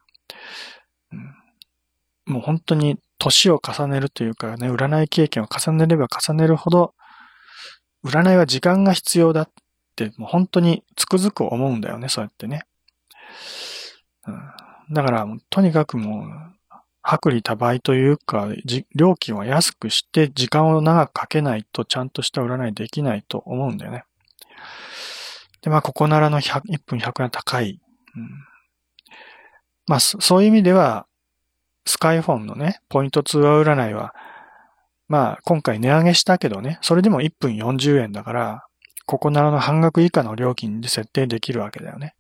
[1.12, 6.94] うん、もう本当に年を重ねるというかね、占い経験を重ねれば重ねるほど、
[8.04, 9.50] 占いは時間が必要だっ
[9.96, 12.64] て、もう本当につくづく思うんだよね、そうやってね。
[14.28, 14.36] うん、
[14.92, 16.52] だから、とにかくもう、
[17.04, 18.50] 薄利多売というか、
[18.94, 24.04] 料金は安くして時間を長くかけないとちゃんとした占いできないと思うんだよね。
[25.62, 27.80] で、まあ、ここならの100 1分100円高い。
[28.16, 28.30] うん、
[29.88, 31.08] まあ、そういう意味では、
[31.86, 34.14] スカイフォンのね、ポイント通話占いは、
[35.08, 38.66] まあ、今回値上げしたけどね、それでも1分40円だから、
[39.06, 42.16] ここならの半額以下の料金で設定できるわけだよね。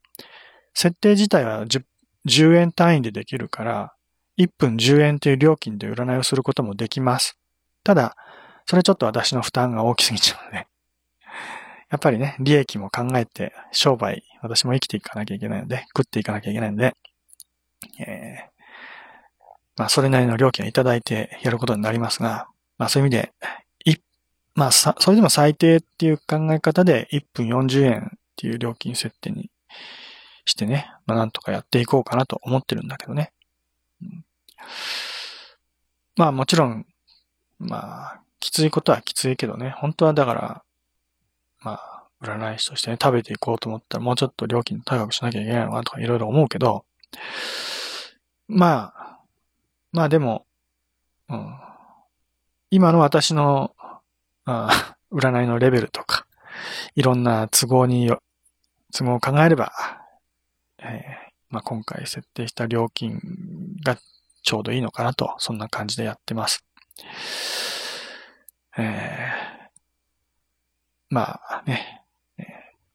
[0.73, 1.83] 設定自体は 10,
[2.27, 3.93] 10円単位でできるから、
[4.37, 7.37] 1分10円という料金で占いをすることもできます。
[7.83, 8.15] ただ、
[8.65, 10.57] それちょっと私の負担が大きすぎちゃうので、
[11.89, 16.95] やっぱりね、利益も考えて、商売、私も生きていかなきゃいけないので、食っていかなきゃいけないので、
[17.99, 18.51] えー、
[19.77, 23.33] まあ、それなりの料金をいただいてやることになりますが、まあ、そういう意味で、
[23.85, 23.95] い、
[24.53, 29.49] まあ、それでも最低っていう考え方で1分40円っていう料金設定に
[30.45, 33.33] してね、まあ、なんとかやっていこうかなと思ってるんだけどね。
[34.01, 34.25] うん、
[36.15, 36.85] まあ、もちろん、
[37.59, 40.63] まあ、きついことはきついけどね、本当はだから、
[41.59, 46.85] まあ、占い師としてね、食べていこうと思ったらもうちょっと料金高くしなきゃいけないのかなとかいろいろ思うけど、
[48.47, 49.19] まあ、
[49.91, 50.45] まあでも、
[51.29, 51.55] うん、
[52.69, 53.75] 今の私の、
[54.45, 56.25] あ占いのレベルとか、
[56.95, 58.21] いろんな都合によ、
[58.93, 59.73] 都合を考えれば、
[60.83, 63.19] えー、まあ今回設定した料金
[63.83, 63.97] が
[64.43, 66.65] ちょうどいいのかなと、そんな感じでやってます。
[68.77, 69.61] えー
[71.11, 72.05] まあね、
[72.37, 72.45] えー、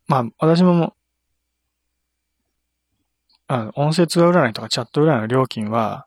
[0.08, 0.94] まあ私も
[3.46, 6.06] あの音声通話占いとかチャット占いの料金は、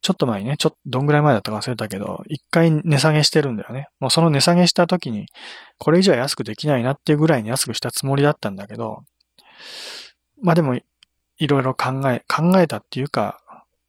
[0.00, 3.88] ちょっと前にね、ちょっとどんぐらい前だったか忘れたけど、一回値下げしてるんだよね。
[4.00, 5.26] もうその値下げした時に、
[5.78, 9.02] これ以上安くできないなっていうぐらいに安くしたつもりだったんだけど、
[10.40, 10.78] まあでも、
[11.42, 13.40] いろいろ考え、考えたっていうか、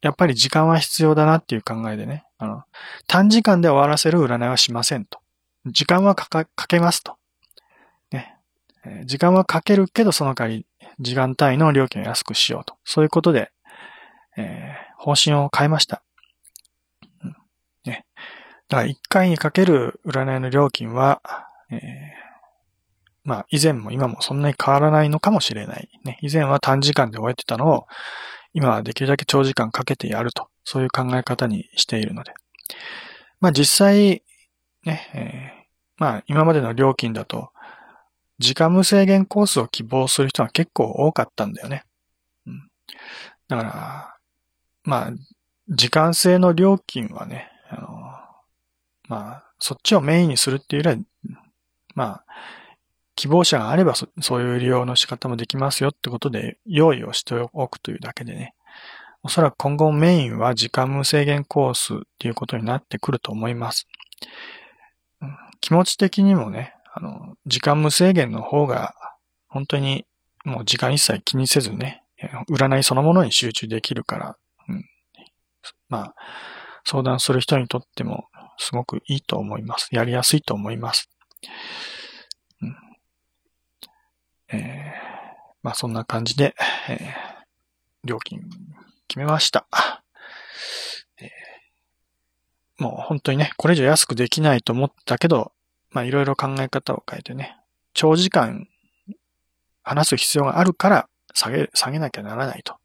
[0.02, 2.62] やっぱり時間は必要だなっていう考えでね、あの、
[3.06, 5.20] 短時間で終わらせる占いはしませんと。
[5.66, 7.16] 時間はかか、かけますと。
[8.10, 8.40] ね
[9.04, 10.66] 時間はかけるけど、その代わり、
[10.98, 12.74] 時間単位の料金を安くしようと。
[12.84, 13.52] そういうことで、
[14.36, 16.02] えー、方針を変えました。
[17.22, 17.36] うん、
[17.84, 18.04] ね。
[18.68, 21.22] だから1回にかける占いの料金は、
[21.70, 21.78] えー、
[23.24, 25.88] まあ、以前も今もそんなに変わらないのかもしれない。
[26.04, 26.18] ね。
[26.20, 27.86] 以前は短時間で終えてたのを、
[28.52, 30.48] 今はできるだけ長時間かけてやると。
[30.64, 32.32] そういう考え方にしているので。
[33.40, 34.22] まあ実際、
[34.84, 35.64] ね、えー、
[35.96, 37.50] まあ今までの料金だと、
[38.38, 41.84] 時間無制限コースを希望する人が結構多かったんだよね。
[42.46, 42.68] うん。
[43.48, 44.16] だから、
[44.84, 45.12] まあ、
[45.68, 47.88] 時間制の料金はね、あの、
[49.08, 51.00] まあ、そっちをメインにするっていうより
[51.30, 51.42] は、
[51.94, 52.24] まあ、
[53.16, 58.54] 希望者があればそそういう利用の仕方もできますよってことで用意をしておくというだけでね、
[59.22, 63.86] おそらく今後メインは時間無制限コースっていうことになってくると思います。
[65.60, 68.94] 気持ち的にもね、あの、時間無制限の方が
[69.48, 70.04] 本当に
[70.44, 72.02] もう時間一切気にせずね、
[72.50, 74.36] 占いそのものに集中できるから、
[74.68, 74.84] うん、
[75.88, 76.14] まあ、
[76.84, 78.26] 相談する人にとっても
[78.58, 79.88] すごくいいと思います。
[79.90, 81.08] やりやすいと思います。
[84.54, 86.54] えー、まあそんな感じで、
[86.88, 87.04] えー、
[88.04, 88.42] 料金
[89.08, 89.66] 決めました。
[91.20, 95.52] えー、もう本当にね、これ以上安くできないと思ったけど、
[95.90, 97.56] まあいろいろ考え方を変えてね、
[97.92, 98.68] 長時間
[99.82, 102.76] 話す必要があるから下げ、下げなきゃならないと。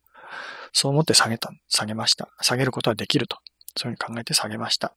[0.74, 2.30] そう思って下げた、下げました。
[2.42, 3.38] 下げることはできると。
[3.76, 4.94] そういうふうに考えて下げました。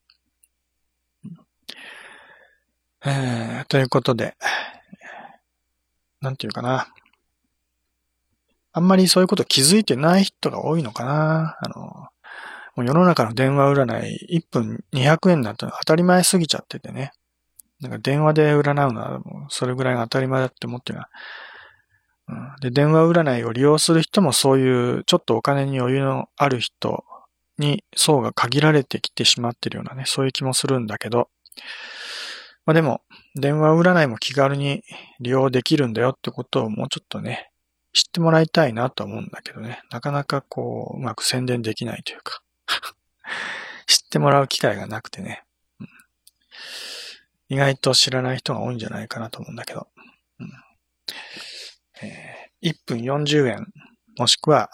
[3.04, 4.36] えー、ということで、
[6.22, 6.88] なんていうかな。
[8.72, 11.58] あんまりそういうこと気づいてない人が多いのかな。
[11.60, 12.08] あの、
[12.74, 17.12] もう世の中の電話占い1分200円なんて当たり前すぎちゃっててね。
[17.80, 21.00] なんか電話で占うのはもうそれぐらいが当たり前だって思ってる
[22.28, 27.04] うん、で、電話占いを利用する人もそういうちょっとお金に余裕のある人
[27.58, 31.28] に層が限られてきてしまってるようなね、そういう気もするんだけど、
[32.64, 33.02] まあでも、
[33.34, 34.82] 電話占いも気軽に
[35.20, 37.50] 利用できるんだよってことをもうちょっとね、
[37.92, 42.42] 知ってもらいたいなと思うんだけどね、なかなかこう、うまく宣伝できないというか。
[43.86, 45.44] 知ってもらう機会がなくてね、
[45.80, 45.88] うん、
[47.48, 49.88] 意外と知らない人が多いんじゃないかなと思うんだけど、
[50.38, 50.50] うん。
[52.02, 53.72] えー、1分40円、
[54.18, 54.70] もしくは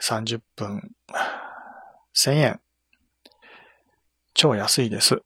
[0.00, 0.94] 30分
[2.14, 2.60] 1000円。
[4.34, 5.22] 超安いです。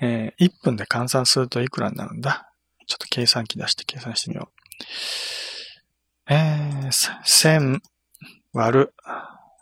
[0.00, 2.52] えー、1分で換算するといくらになるんだ？
[2.86, 6.32] ちょっと計算機出して計算してみよう。
[6.32, 7.80] えー、1000
[8.52, 8.94] 割る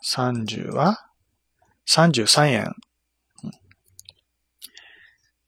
[0.05, 1.05] 30は
[1.87, 2.75] ？33円。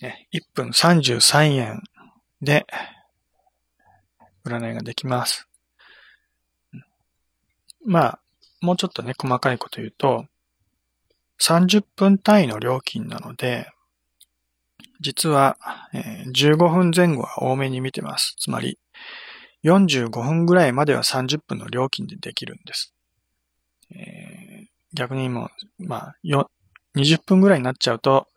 [0.01, 1.83] ね、1分33円
[2.41, 2.65] で
[4.45, 5.47] 占いができます。
[7.85, 8.19] まあ、
[8.61, 10.25] もうちょっとね、細かいこと言うと、
[11.41, 13.69] 30分単位の料金なので、
[14.99, 15.57] 実は、
[15.93, 18.35] えー、15分前後は多めに見てます。
[18.39, 18.79] つまり、
[19.63, 22.93] 45分ぐらいまでは30分の料金でできるんです。
[23.91, 26.15] えー、逆にもう、まあ、
[26.95, 28.27] 20分ぐらいになっちゃうと、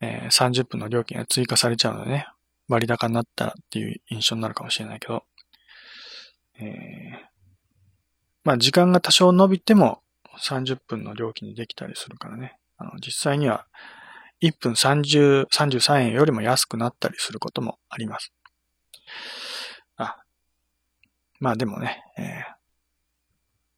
[0.00, 2.26] えー、30分の料金が追加されちゃうのでね、
[2.68, 5.24] 割高になったっていう印象になるかもしれないけど、
[6.58, 7.30] えー、
[8.44, 10.02] まあ時間が多少伸びても
[10.38, 12.56] 30分の料金にできたりするからね。
[12.78, 13.66] あの実際には
[14.42, 18.32] 1分30、33円よりも安くなったりすることもあります。
[19.96, 20.16] あ、
[21.38, 22.44] まあでもね、え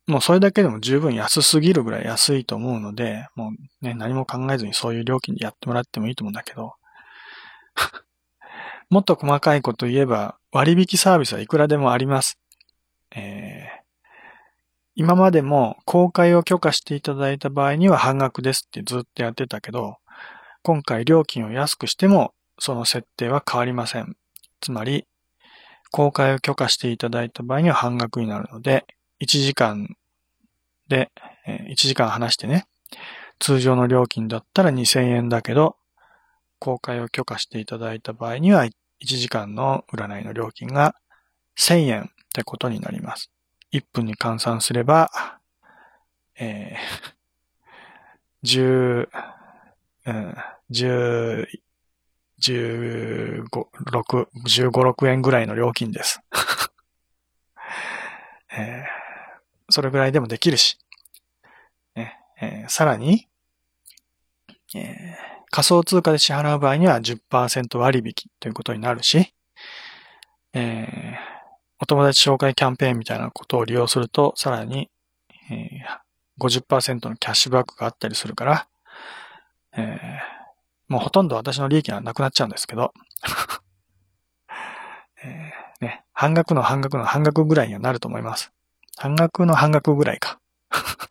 [0.09, 6.75] ー、もうそれだけでも十分安すぎるぐらい安いと思うので、もうね、何も考えずにそういう料金でやってもらってもいいと思うんだけど、
[8.91, 12.39] もっと細かいこと言えば割引サービスはいくらでもあります。
[13.11, 13.83] えー
[14.95, 19.97] 今までも公開を許可していただいた場合には半額ですってずっとやってたけど、
[20.63, 24.17] 今回料金を安くしてもその設定は変わりません。
[24.61, 25.07] つまり、
[25.91, 28.87] 公開を許可していただいた場合には半額になるので、
[29.21, 29.97] 1時間
[30.89, 31.11] で、
[31.47, 32.67] 1時間話してね、
[33.41, 35.77] 通常の料金だったら2000円だけど、
[36.61, 40.95] 公開を許可していただいた場合には1時間の占いの料金が
[41.59, 43.33] 1000円ってことになります。
[43.73, 45.11] 1分に換算すれば、
[46.39, 49.09] えー、10、
[50.07, 50.35] うん、
[50.71, 51.47] 10、
[52.41, 56.21] 15、6、15、6円ぐらいの料金です。
[58.55, 58.87] えー、
[59.71, 60.79] それぐらいでもできるし、
[61.95, 63.29] ねえー、さらに、
[64.75, 65.17] えー、
[65.51, 69.35] 仮想通貨で支払う場合には10%割引ということになるし、
[70.53, 71.33] えー
[71.83, 74.89] お友達紹介キャンペーンみたいなことを利用すると、さらに、
[75.51, 78.69] えー、50%のキャッシュバックがあったりするから、
[79.77, 80.19] えー、
[80.89, 82.93] もうほとんど私の利益がなくなっちゃうんですけど、
[85.25, 88.53] えー、ね、半額の半額の半額ぐらいにはなると思います。
[88.99, 90.41] 半額の半額ぐらいか。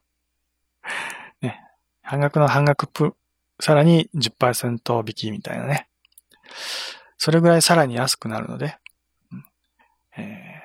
[1.42, 1.62] ね、
[2.02, 3.16] 半額の半額プ、
[3.60, 5.88] さらに10%引きみたいなね。
[7.18, 8.78] それぐらいさらに安くなるので、
[10.18, 10.62] え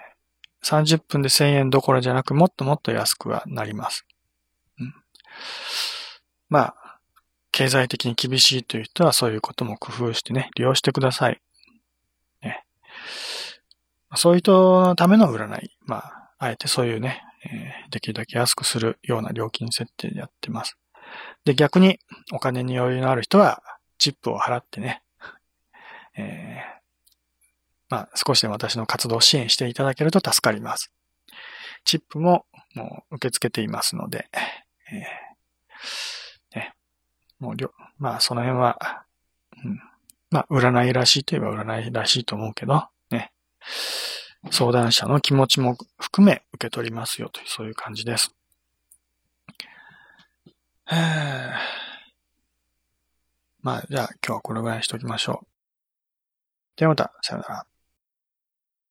[0.63, 4.07] ー、30分で1000円どころじゃなく、もっともっと安くはなります。
[4.79, 4.95] うん、
[6.49, 6.86] まあ、
[7.57, 11.41] 経済的に厳しいという人はそういうことも工夫してね、利用してください。
[14.15, 15.71] そういう人のための占い。
[15.87, 20.77] まあ、あえてそういうね、えー、できるだけ安くするような料金設定でやってます。
[21.47, 21.99] で、逆に
[22.31, 23.63] お金に余裕のある人は、
[23.97, 25.03] チップを払ってね、
[26.15, 26.81] えー、
[27.89, 30.93] まあ、少しでも私の活動を支援していただけると助かります。
[31.87, 32.45] チップも
[32.75, 34.29] もう受け付けていますので、
[34.93, 35.26] えー、
[37.39, 39.05] もうりょ、まあ、その辺は、
[39.65, 39.81] うん、
[40.31, 43.33] まあ、占いらしいといえば占いらしいと思うけど、ね、
[44.51, 48.35] 相談者の気持ちも含め受け取りますよという、そういう感じです。
[53.61, 55.47] まあ、じゃあ今日はこれぐらいにしておきましょう。
[56.77, 57.76] ではまた、さよなら。